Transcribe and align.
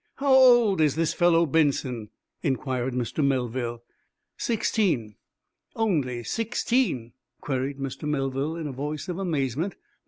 "How 0.15 0.33
old 0.33 0.81
is 0.81 0.95
this 0.95 1.13
fellow 1.13 1.45
Benson?" 1.45 2.09
inquired 2.41 2.95
Mr. 2.95 3.23
Melville. 3.23 3.83
"Sixteen." 4.35 5.13
"Only 5.75 6.23
sixteen?" 6.23 7.13
queried 7.39 7.77
Mr. 7.77 8.09
Melville, 8.09 8.55
in 8.55 8.65
a 8.65 8.71
voice 8.71 9.07
of 9.09 9.19
amazement. 9.19 9.75